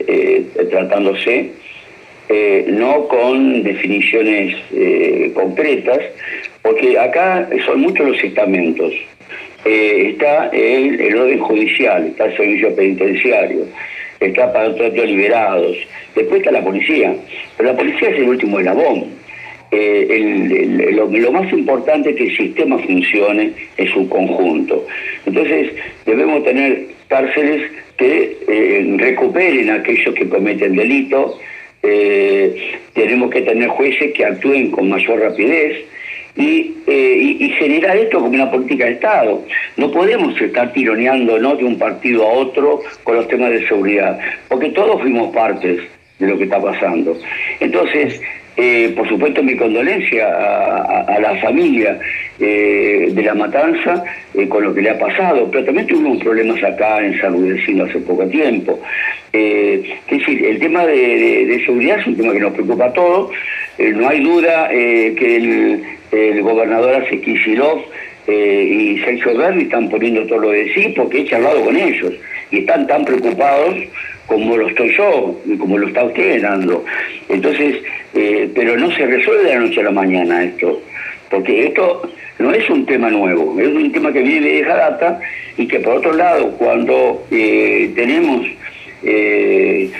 eh, 2.28 2.66
no 2.68 3.06
con 3.08 3.62
definiciones 3.62 4.56
concretas, 5.34 6.00
porque 6.62 6.98
acá 6.98 7.48
son 7.64 7.80
muchos 7.80 8.08
los 8.08 8.22
estamentos. 8.22 8.92
está 9.64 10.48
el, 10.48 11.00
el, 11.00 11.16
orden 11.16 11.38
judicial, 11.40 12.06
está 12.06 12.26
el 12.26 12.36
servicio 12.36 12.74
penitenciario, 12.74 13.66
está 14.20 14.52
para 14.52 14.68
otros 14.68 14.94
liberados, 14.94 15.76
después 16.14 16.40
está 16.40 16.52
la 16.52 16.62
policía, 16.62 17.14
pero 17.56 17.72
la 17.72 17.78
policía 17.78 18.08
es 18.10 18.18
el 18.18 18.28
último 18.28 18.58
eslabón. 18.58 19.16
Eh, 19.72 20.92
lo, 20.92 21.32
más 21.32 21.52
importante 21.52 22.10
es 22.10 22.16
que 22.16 22.24
el 22.24 22.36
sistema 22.36 22.78
funcione 22.78 23.52
en 23.76 23.88
su 23.88 24.08
conjunto. 24.08 24.86
Entonces, 25.26 25.72
debemos 26.04 26.44
tener 26.44 26.86
cárceles 27.08 27.70
que 27.96 28.36
eh, 28.48 28.94
recuperen 28.96 29.70
a 29.70 29.74
aquellos 29.76 30.14
que 30.14 30.28
cometen 30.28 30.76
delito, 30.76 31.38
eh, 31.86 32.78
tenemos 32.92 33.30
que 33.30 33.42
tener 33.42 33.68
jueces 33.68 34.12
que 34.12 34.24
actúen 34.24 34.70
con 34.70 34.88
mayor 34.88 35.20
rapidez, 35.20 35.84
eh, 36.38 37.36
y, 37.40 37.48
generar 37.58 37.96
esto 37.96 38.18
como 38.18 38.34
una 38.34 38.50
política 38.50 38.84
de 38.84 38.92
Estado. 38.92 39.42
No 39.76 39.90
podemos 39.90 40.38
estar 40.38 40.70
tironeando 40.72 41.38
de 41.38 41.64
un 41.64 41.78
partido 41.78 42.26
a 42.26 42.32
otro 42.32 42.82
con 43.04 43.16
los 43.16 43.26
temas 43.28 43.50
de 43.50 43.66
seguridad, 43.66 44.18
porque 44.48 44.68
todos 44.70 45.00
fuimos 45.00 45.34
partes 45.34 45.80
de 46.18 46.26
lo 46.26 46.36
que 46.36 46.44
está 46.44 46.60
pasando. 46.60 47.16
Entonces, 47.60 48.20
eh, 48.56 48.92
por 48.96 49.08
supuesto, 49.08 49.42
mi 49.42 49.56
condolencia 49.56 50.26
a, 50.28 51.18
la 51.20 51.36
familia 51.36 51.98
eh, 52.38 53.08
de 53.10 53.22
la 53.22 53.34
matanza 53.34 54.02
con 54.48 54.64
lo 54.64 54.74
que 54.74 54.82
le 54.82 54.90
ha 54.90 54.98
pasado, 54.98 55.48
pero 55.50 55.64
también 55.64 55.86
tuvimos 55.86 56.22
problemas 56.22 56.62
acá 56.62 57.04
en 57.04 57.18
San 57.20 57.32
Luis 57.32 57.62
hace 57.80 57.98
poco 58.00 58.26
tiempo. 58.26 58.80
es 59.32 59.82
decir, 60.10 60.44
el 60.44 60.58
tema 60.58 60.86
de, 60.86 61.62
seguridad 61.64 62.00
es 62.00 62.06
un 62.06 62.16
tema 62.16 62.32
que 62.32 62.40
nos 62.40 62.52
preocupa 62.52 62.86
a 62.86 62.92
todos. 62.92 63.30
no 63.78 64.08
hay 64.08 64.20
duda 64.20 64.68
que 64.68 65.36
el, 65.36 66.42
gobernador 66.42 67.02
hace 67.02 67.18
eh, 68.28 68.68
y 68.68 68.98
Sergio 69.04 69.36
Berni 69.36 69.64
están 69.64 69.88
poniendo 69.88 70.26
todo 70.26 70.38
lo 70.40 70.50
de 70.50 70.72
sí 70.74 70.92
porque 70.96 71.20
he 71.20 71.24
charlado 71.26 71.64
con 71.64 71.76
ellos 71.76 72.12
y 72.50 72.58
están 72.58 72.86
tan 72.88 73.04
preocupados 73.04 73.76
como 74.26 74.56
lo 74.56 74.68
estoy 74.68 74.94
yo 74.96 75.40
como 75.58 75.78
lo 75.78 75.88
está 75.88 76.04
usted 76.04 76.42
dando. 76.42 76.84
Entonces, 77.28 77.76
eh, 78.14 78.50
pero 78.54 78.76
no 78.76 78.90
se 78.92 79.06
resuelve 79.06 79.44
de 79.44 79.54
la 79.54 79.60
noche 79.60 79.80
a 79.80 79.84
la 79.84 79.90
mañana 79.90 80.44
esto, 80.44 80.82
porque 81.30 81.66
esto 81.66 82.10
no 82.38 82.52
es 82.52 82.68
un 82.68 82.84
tema 82.86 83.10
nuevo, 83.10 83.58
es 83.60 83.68
un 83.68 83.92
tema 83.92 84.12
que 84.12 84.22
viene 84.22 84.46
de 84.46 84.60
esa 84.60 84.76
data 84.76 85.20
y 85.56 85.66
que 85.66 85.80
por 85.80 85.96
otro 85.96 86.12
lado, 86.12 86.50
cuando 86.52 87.26
eh, 87.30 87.92
tenemos 87.94 88.46
eh, 89.02 89.90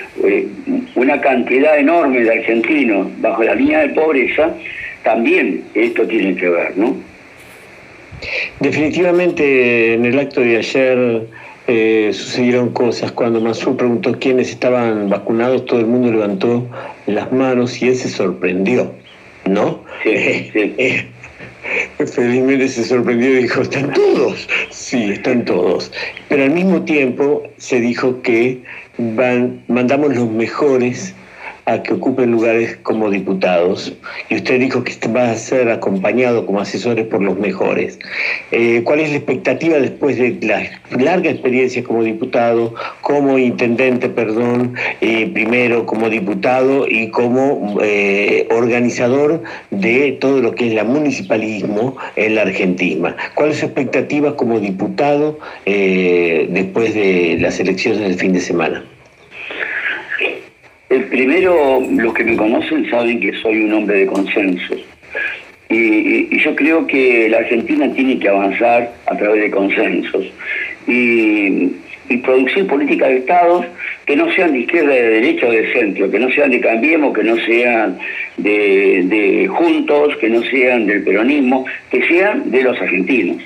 una 0.95 1.21
cantidad 1.21 1.79
enorme 1.79 2.21
de 2.21 2.33
argentinos 2.33 3.09
bajo 3.21 3.43
la 3.43 3.55
línea 3.55 3.81
de 3.81 3.89
pobreza, 3.91 4.55
también 5.03 5.63
esto 5.75 6.07
tiene 6.07 6.35
que 6.35 6.49
ver, 6.49 6.77
¿no? 6.77 6.97
Definitivamente 8.61 9.95
en 9.95 10.05
el 10.05 10.19
acto 10.19 10.41
de 10.41 10.57
ayer 10.57 11.27
eh, 11.67 12.11
sucedieron 12.13 12.71
cosas. 12.71 13.13
Cuando 13.13 13.41
Masur 13.41 13.77
preguntó 13.77 14.13
quiénes 14.19 14.51
estaban 14.51 15.09
vacunados, 15.09 15.67
todo 15.67 15.81
el 15.81 15.87
mundo 15.87 16.11
levantó 16.11 16.67
las 17.07 17.33
manos 17.33 17.83
y 17.83 17.89
él 17.89 17.97
se 17.97 18.09
sorprendió, 18.09 18.93
¿no? 19.45 19.83
Sí, 20.03 20.51
sí. 20.53 21.07
Felizmente 21.99 22.69
se 22.69 22.85
sorprendió 22.85 23.33
y 23.33 23.43
dijo, 23.43 23.63
¿están 23.63 23.93
todos? 23.93 24.49
Sí, 24.71 25.11
están 25.11 25.45
todos. 25.45 25.91
Pero 26.29 26.45
al 26.45 26.51
mismo 26.51 26.83
tiempo 26.83 27.43
se 27.57 27.81
dijo 27.81 28.23
que 28.23 28.63
van, 28.99 29.65
mandamos 29.67 30.15
los 30.15 30.31
mejores 30.31 31.15
a 31.67 31.83
que 31.83 31.95
ocupen 31.95 32.31
lugares 32.31 32.79
como 32.85 33.11
diputados 33.11 33.93
y 34.29 34.37
usted 34.37 34.61
dijo 34.61 34.85
que 34.85 34.93
va 35.09 35.33
a 35.33 35.35
ser 35.35 35.69
acompañado 35.69 36.47
como 36.47 36.61
asesores 36.61 37.07
por 37.07 37.21
los 37.23 37.37
mejores. 37.39 37.99
Eh, 38.53 38.83
¿Cuál 38.85 39.01
es 39.01 39.11
la 39.11 39.17
expectativa 39.17 39.79
después 39.79 40.17
de 40.17 40.39
la 40.43 40.63
larga 40.97 41.29
experiencia 41.31 41.83
como 41.83 42.05
diputado, 42.05 42.73
como 43.01 43.37
intendente, 43.37 44.09
perdón, 44.09 44.75
eh, 45.01 45.29
primero 45.35 45.87
como 45.87 46.09
diputado 46.09 46.87
y 46.89 47.11
como 47.11 47.79
eh, 47.83 48.47
organizador 48.51 49.43
de 49.73 50.13
todo 50.21 50.41
lo 50.41 50.55
que 50.55 50.69
es 50.69 50.75
la 50.75 50.85
municipalismo 50.85 51.97
en 52.15 52.37
la 52.37 52.43
Argentina? 52.43 53.17
¿Cuál 53.35 53.51
es 53.51 53.59
su 53.59 53.67
expectativa 53.67 54.37
como 54.37 54.61
diputado 54.61 55.39
después 55.65 56.95
de 56.95 57.39
las 57.41 57.59
elecciones 57.59 58.01
del 58.01 58.15
fin 58.15 58.33
de 58.33 58.41
semana? 58.41 58.85
El 60.97 61.05
primero, 61.05 61.83
los 61.91 62.15
que 62.15 62.25
me 62.25 62.39
conocen 62.39 62.89
saben 62.89 63.21
que 63.21 63.31
soy 63.43 63.65
un 63.65 63.73
hombre 63.75 63.99
de 63.99 64.07
consensos. 64.07 64.83
Y, 65.69 66.39
yo 66.39 66.57
creo 66.57 66.87
que 66.87 67.29
la 67.29 67.39
Argentina 67.39 67.93
tiene 67.93 68.19
que 68.19 68.31
avanzar 68.31 68.95
a 69.05 69.15
través 69.15 69.43
de 69.43 69.51
consensos 69.51 70.25
y, 70.87 71.73
producir 72.23 72.67
políticas 72.67 73.11
de 73.11 73.17
Estados 73.19 73.67
que 74.07 74.17
no 74.17 74.33
sean 74.33 74.53
de 74.53 74.61
izquierda, 74.61 74.95
de 74.95 75.11
derecha 75.21 75.47
o 75.47 75.51
de 75.51 75.71
centro, 75.73 76.11
que 76.11 76.19
no 76.19 76.31
sean 76.31 76.51
de 76.51 76.61
Cambiemos, 76.61 77.15
que 77.15 77.25
no 77.25 77.37
sean 77.45 77.99
de, 78.39 79.03
de 79.05 79.49
Juntos, 79.49 80.17
que 80.17 80.31
no 80.31 80.43
sean 80.45 80.87
del 80.87 81.05
peronismo, 81.05 81.67
que 81.91 82.09
sean 82.09 82.51
de 82.51 82.63
los 82.63 82.81
argentinos. 82.81 83.37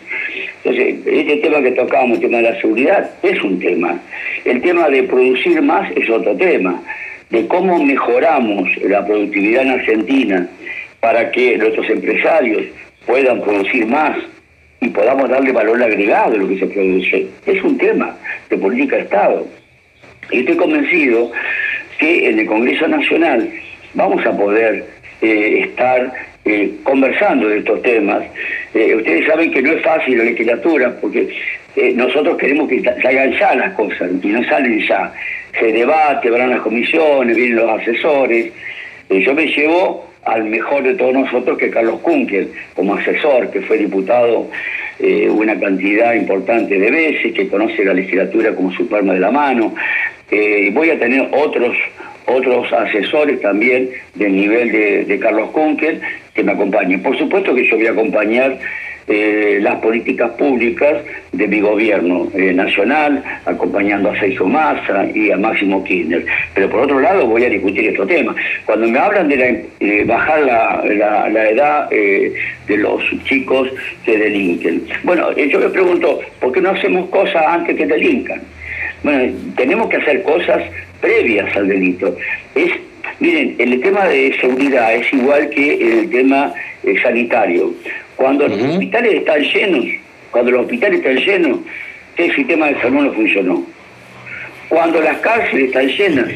Entonces, 0.62 1.00
este 1.04 1.36
tema 1.38 1.60
que 1.62 1.72
tocamos, 1.72 2.18
el 2.18 2.20
tema 2.20 2.36
de 2.36 2.50
la 2.50 2.60
seguridad, 2.60 3.10
es 3.24 3.42
un 3.42 3.58
tema. 3.58 4.00
El 4.44 4.62
tema 4.62 4.88
de 4.88 5.02
producir 5.02 5.60
más 5.62 5.90
es 5.96 6.08
otro 6.08 6.36
tema 6.36 6.80
de 7.30 7.46
cómo 7.46 7.82
mejoramos 7.82 8.68
la 8.82 9.04
productividad 9.06 9.62
en 9.62 9.70
Argentina 9.70 10.48
para 11.00 11.30
que 11.30 11.56
nuestros 11.56 11.88
empresarios 11.88 12.66
puedan 13.06 13.40
producir 13.40 13.86
más 13.86 14.16
y 14.80 14.88
podamos 14.88 15.28
darle 15.28 15.52
valor 15.52 15.82
agregado 15.82 16.34
a 16.34 16.38
lo 16.38 16.48
que 16.48 16.58
se 16.58 16.66
produce, 16.66 17.26
es 17.46 17.62
un 17.62 17.76
tema 17.78 18.16
de 18.48 18.56
política 18.56 18.96
de 18.96 19.02
Estado. 19.02 19.46
Y 20.30 20.40
estoy 20.40 20.56
convencido 20.56 21.30
que 21.98 22.30
en 22.30 22.38
el 22.38 22.46
Congreso 22.46 22.88
Nacional 22.88 23.50
vamos 23.94 24.24
a 24.24 24.36
poder 24.36 24.86
eh, 25.20 25.64
estar 25.64 26.12
eh, 26.44 26.72
conversando 26.82 27.48
de 27.48 27.58
estos 27.58 27.82
temas. 27.82 28.22
Eh, 28.74 28.94
ustedes 28.94 29.26
saben 29.26 29.50
que 29.50 29.60
no 29.60 29.72
es 29.72 29.82
fácil 29.82 30.18
la 30.18 30.24
legislatura 30.24 30.96
porque 31.00 31.28
nosotros 31.94 32.36
queremos 32.36 32.68
que 32.68 32.82
salgan 32.82 33.32
ya 33.38 33.54
las 33.54 33.74
cosas 33.74 34.10
y 34.22 34.26
no 34.28 34.42
salen 34.44 34.80
ya 34.88 35.12
se 35.58 35.72
debate, 35.72 36.30
van 36.30 36.50
las 36.50 36.60
comisiones, 36.60 37.36
vienen 37.36 37.56
los 37.56 37.80
asesores. 37.80 38.52
yo 39.08 39.34
me 39.34 39.46
llevo 39.46 40.10
al 40.24 40.44
mejor 40.44 40.82
de 40.82 40.94
todos 40.94 41.14
nosotros, 41.14 41.58
que 41.58 41.70
Carlos 41.70 42.00
Kunkel, 42.00 42.50
como 42.74 42.94
asesor, 42.94 43.50
que 43.50 43.62
fue 43.62 43.78
diputado 43.78 44.48
eh, 44.98 45.28
una 45.30 45.58
cantidad 45.58 46.14
importante 46.14 46.78
de 46.78 46.90
veces, 46.90 47.32
que 47.32 47.48
conoce 47.48 47.84
la 47.84 47.94
legislatura 47.94 48.54
como 48.54 48.70
su 48.72 48.86
palma 48.86 49.14
de 49.14 49.20
la 49.20 49.30
mano. 49.30 49.74
Eh, 50.30 50.70
voy 50.72 50.90
a 50.90 50.98
tener 50.98 51.28
otros 51.32 51.76
otros 52.26 52.72
asesores 52.72 53.40
también 53.40 53.90
del 54.14 54.36
nivel 54.36 54.70
de, 54.70 55.04
de 55.04 55.18
Carlos 55.18 55.50
Kunkel 55.50 56.00
que 56.32 56.44
me 56.44 56.52
acompañen. 56.52 57.02
Por 57.02 57.18
supuesto 57.18 57.54
que 57.54 57.68
yo 57.68 57.76
voy 57.76 57.86
a 57.86 57.90
acompañar 57.90 58.56
eh, 59.10 59.58
las 59.60 59.76
políticas 59.80 60.30
públicas 60.32 60.98
de 61.32 61.48
mi 61.48 61.60
gobierno 61.60 62.28
eh, 62.34 62.52
nacional, 62.52 63.22
acompañando 63.44 64.10
a 64.10 64.18
Sergio 64.20 64.46
Massa 64.46 65.06
y 65.12 65.30
a 65.30 65.36
Máximo 65.36 65.82
Kirchner. 65.82 66.24
Pero 66.54 66.70
por 66.70 66.82
otro 66.82 67.00
lado 67.00 67.26
voy 67.26 67.44
a 67.44 67.48
discutir 67.48 67.88
estos 67.88 68.06
temas. 68.06 68.36
Cuando 68.64 68.86
me 68.86 68.98
hablan 68.98 69.28
de, 69.28 70.04
bajar 70.06 70.42
la, 70.42 71.50
edad 71.50 71.88
eh, 71.90 72.32
de 72.68 72.76
los 72.76 73.02
chicos 73.24 73.68
que 74.04 74.16
delinquen, 74.16 74.84
bueno, 75.02 75.32
yo 75.36 75.58
me 75.58 75.68
pregunto, 75.70 76.20
¿por 76.40 76.52
qué 76.52 76.60
no 76.60 76.70
hacemos 76.70 77.08
cosas 77.10 77.42
antes 77.46 77.76
que 77.76 77.86
delincan? 77.86 78.40
Bueno, 79.02 79.32
tenemos 79.56 79.88
que 79.88 79.96
hacer 79.96 80.22
cosas 80.22 80.62
previas 81.00 81.56
al 81.56 81.66
delito. 81.66 82.16
Miren, 83.20 83.56
el 83.58 83.80
tema 83.80 84.06
de 84.06 84.34
seguridad 84.40 84.94
es 84.94 85.12
igual 85.12 85.50
que 85.50 85.74
el 85.74 86.10
tema 86.10 86.54
sanitario. 87.02 87.74
Cuando 88.16 88.48
los 88.48 88.60
hospitales 88.60 89.14
están 89.14 89.42
llenos, 89.42 89.86
cuando 90.30 90.50
los 90.52 90.62
hospitales 90.62 91.00
están 91.00 91.16
llenos, 91.16 91.58
el 92.16 92.34
sistema 92.34 92.68
de 92.68 92.80
salud 92.80 93.02
no 93.02 93.12
funcionó. 93.12 93.66
Cuando 94.68 95.00
las 95.00 95.16
cárceles 95.18 95.66
están 95.66 95.88
llenas, 95.88 96.28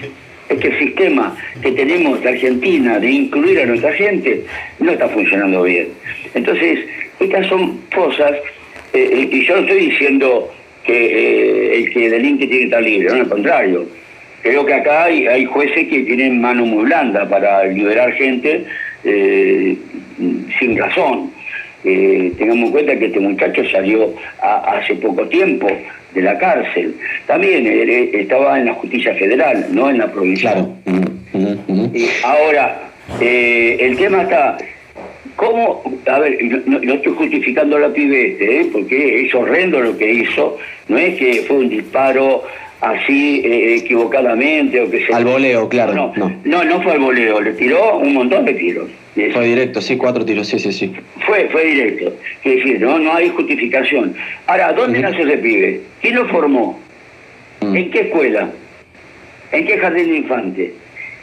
es 0.49 0.59
que 0.59 0.69
el 0.69 0.79
sistema 0.79 1.37
que 1.63 1.73
tenemos 1.73 2.21
de 2.23 2.29
Argentina 2.29 2.99
de 2.99 3.11
incluir 3.11 3.61
a 3.61 3.67
nuestra 3.67 3.93
gente 3.93 4.45
no 4.81 4.93
está 4.93 5.09
funcionando 5.09 5.63
bien. 5.63 5.89
Entonces, 6.35 6.81
estas 7.21 7.47
son 7.47 7.81
cosas, 7.95 8.33
eh, 8.93 9.09
eh, 9.13 9.29
y 9.31 9.47
yo 9.47 9.57
no 9.57 9.63
estoy 9.63 9.89
diciendo 9.89 10.53
que 10.85 10.93
eh, 10.93 11.79
el 11.79 11.91
que 11.91 12.11
delinque 12.11 12.47
tiene 12.47 12.59
que 12.61 12.65
estar 12.65 12.83
libre, 12.83 13.09
no, 13.09 13.15
al 13.15 13.29
contrario. 13.29 13.87
Creo 14.43 14.67
que 14.67 14.75
acá 14.75 15.05
hay, 15.05 15.27
hay 15.27 15.47
jueces 15.47 15.89
que 15.89 16.01
tienen 16.01 16.41
mano 16.41 16.67
muy 16.67 16.85
blanda 16.85 17.27
para 17.27 17.65
liberar 17.65 18.13
gente 18.13 18.67
eh, 19.05 19.77
sin 20.59 20.79
razón. 20.79 21.31
Eh, 21.85 22.33
tengamos 22.39 22.67
en 22.67 22.73
cuenta 22.73 22.99
que 22.99 23.07
este 23.07 23.21
muchacho 23.21 23.63
salió 23.71 24.15
hace 24.41 24.95
poco 24.95 25.27
tiempo 25.29 25.69
de 26.15 26.23
la 26.23 26.39
cárcel. 26.39 26.95
También 27.27 27.67
estaba 28.15 28.59
en 28.59 28.67
la 28.67 28.75
justicia 28.75 29.15
federal, 29.15 29.67
no 29.71 29.91
en 29.91 29.99
la 29.99 30.11
provincial. 30.11 30.69
ahora, 32.25 32.81
el 33.21 33.97
tema 33.99 34.23
está, 34.23 34.57
¿cómo? 35.37 35.83
A 36.07 36.19
ver, 36.19 36.39
no, 36.67 36.79
estoy 36.95 37.13
justificando 37.15 37.77
a 37.77 37.81
la 37.81 37.93
pibe 37.93 38.33
este, 38.33 38.71
porque 38.73 39.27
es 39.27 39.35
horrendo 39.35 39.81
lo 39.81 39.97
que 39.97 40.11
hizo, 40.11 40.59
no 40.89 40.99
es 40.99 41.17
que 41.17 41.45
fue 41.47 41.57
un 41.57 41.69
disparo 41.69 42.45
así 42.85 43.41
eh, 43.45 43.76
equivocadamente 43.76 44.81
o 44.81 44.91
que 44.91 45.07
se... 45.07 45.14
Al 45.14 45.25
voleo, 45.25 45.69
claro. 45.69 45.95
No, 45.95 46.12
no, 46.45 46.64
no, 46.64 46.83
fue 46.83 46.93
al 46.93 47.00
voleo, 47.00 47.41
le 47.41 47.53
tiró 47.55 47.99
un 47.99 48.14
montón 48.14 48.45
de 48.45 48.55
tiros. 48.55 48.91
Fue 49.33 49.47
directo, 49.47 49.81
sí, 49.81 49.97
cuatro 49.97 50.25
tiros, 50.25 50.49
sí, 50.49 50.59
sí, 50.59 50.73
sí. 50.73 50.93
Fue, 51.25 51.49
fue 51.49 51.64
directo. 51.64 52.12
Es 52.43 52.57
decir, 52.57 52.81
no, 52.81 52.99
no 52.99 53.14
hay 53.14 53.31
justificación. 53.31 54.14
Ahora, 54.47 54.73
¿dónde 54.73 55.00
nace 55.00 55.23
ese 55.23 55.38
pibe? 55.38 55.81
¿Quién 56.03 56.17
lo 56.17 56.26
formó? 56.29 56.81
Mm. 57.61 57.76
¿En 57.76 57.91
qué 57.91 58.00
escuela? 58.00 58.50
¿En 59.53 59.67
qué 59.67 59.79
jardín 59.79 60.11
de 60.11 60.17
infante? 60.17 60.75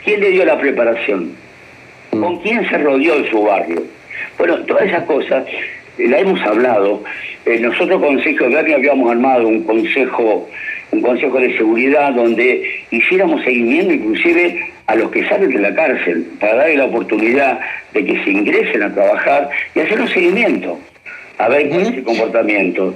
¿Quién 0.05 0.21
le 0.21 0.29
dio 0.31 0.45
la 0.45 0.57
preparación? 0.57 1.33
Mm. 2.11 2.21
¿Con 2.21 2.39
quién 2.39 2.67
se 2.69 2.77
rodeó 2.77 3.15
en 3.17 3.29
su 3.29 3.43
barrio? 3.43 3.83
Bueno, 4.37 4.57
todas 4.65 4.85
esas 4.85 5.03
cosas 5.03 5.45
eh, 5.97 6.07
la 6.07 6.19
hemos 6.19 6.41
hablado. 6.41 7.03
Eh, 7.45 7.59
nosotros, 7.59 8.01
Consejo 8.01 8.45
de 8.45 8.55
Bernia, 8.55 8.77
habíamos 8.77 9.11
armado 9.11 9.47
un 9.47 9.63
consejo 9.63 10.49
un 10.91 11.01
consejo 11.01 11.39
de 11.39 11.55
seguridad 11.57 12.13
donde 12.13 12.83
hiciéramos 12.91 13.43
seguimiento 13.43 13.93
inclusive 13.93 14.71
a 14.87 14.95
los 14.95 15.09
que 15.11 15.27
salen 15.27 15.51
de 15.51 15.59
la 15.59 15.73
cárcel 15.73 16.25
para 16.39 16.55
darle 16.55 16.77
la 16.77 16.85
oportunidad 16.85 17.59
de 17.93 18.05
que 18.05 18.23
se 18.23 18.31
ingresen 18.31 18.83
a 18.83 18.93
trabajar 18.93 19.49
y 19.73 19.79
hacer 19.79 20.01
un 20.01 20.07
seguimiento 20.09 20.77
a 21.37 21.49
ver 21.49 21.69
cuál 21.69 21.81
es 21.81 21.87
el 21.89 22.03
comportamiento. 22.03 22.93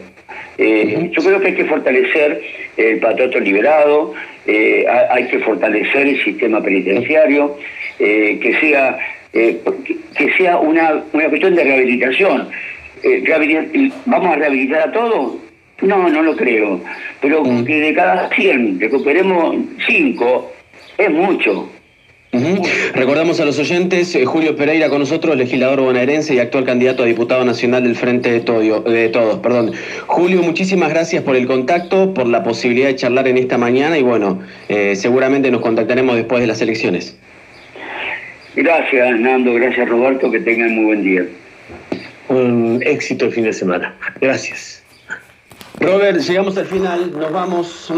Eh, 0.58 1.10
yo 1.12 1.24
creo 1.24 1.40
que 1.40 1.48
hay 1.48 1.56
que 1.56 1.66
fortalecer 1.66 2.42
el 2.78 3.00
patroto 3.00 3.40
liberado, 3.40 4.14
eh, 4.46 4.86
hay 5.10 5.28
que 5.28 5.40
fortalecer 5.40 6.08
el 6.08 6.24
sistema 6.24 6.62
penitenciario, 6.62 7.58
eh, 8.00 8.40
que 8.42 8.60
sea 8.60 8.98
que 9.34 10.32
sea 10.38 10.60
una, 10.60 11.04
una 11.12 11.28
cuestión 11.28 11.56
de 11.56 11.64
rehabilitación. 11.66 12.48
¿Vamos 14.06 14.32
a 14.32 14.36
rehabilitar 14.38 14.88
a 14.88 14.92
todos? 14.94 15.36
No, 15.82 16.08
no 16.08 16.24
lo 16.24 16.38
creo. 16.38 16.80
Pero 17.26 17.44
mm. 17.44 17.66
que 17.66 17.80
de 17.80 17.94
cada 17.96 18.30
100 18.30 18.80
recuperemos 18.80 19.56
5 19.88 20.52
es 21.00 21.10
mucho. 21.10 21.68
Recordamos 22.94 23.40
a 23.40 23.46
los 23.46 23.58
oyentes, 23.58 24.14
eh, 24.14 24.26
Julio 24.26 24.56
Pereira 24.56 24.90
con 24.90 25.00
nosotros, 25.00 25.36
legislador 25.36 25.82
bonaerense 25.82 26.36
y 26.36 26.40
actual 26.40 26.66
candidato 26.66 27.02
a 27.02 27.08
diputado 27.08 27.44
nacional 27.44 27.82
del 27.82 27.96
Frente 27.96 28.30
de, 28.32 28.42
de 28.42 29.10
Todos. 29.10 29.40
Perdón. 29.40 29.72
Julio, 30.06 30.44
muchísimas 30.44 30.90
gracias 30.90 31.24
por 31.24 31.36
el 31.36 31.48
contacto, 31.48 32.14
por 32.14 32.28
la 32.28 32.44
posibilidad 32.44 32.90
de 32.90 32.96
charlar 32.96 33.28
en 33.28 33.40
esta 33.40 33.58
mañana 33.58 33.98
y 33.98 34.04
bueno, 34.04 34.44
eh, 34.70 34.96
seguramente 34.96 35.50
nos 35.50 35.62
contactaremos 35.62 36.16
después 36.18 36.42
de 36.42 36.48
las 36.48 36.62
elecciones. 36.62 37.18
Gracias, 38.56 39.20
Nando, 39.20 39.56
gracias 39.56 39.90
Roberto, 39.90 40.30
que 40.30 40.42
tengan 40.42 40.76
muy 40.76 40.86
buen 40.86 41.04
día. 41.04 41.26
Un 42.30 42.84
éxito 42.86 43.26
el 43.26 43.32
fin 43.32 43.46
de 43.46 43.54
semana. 43.54 43.96
Gracias. 44.22 44.85
Robert, 45.80 46.20
llegamos 46.20 46.58
al 46.58 46.66
final, 46.66 47.12
nos 47.12 47.32
vamos. 47.32 47.92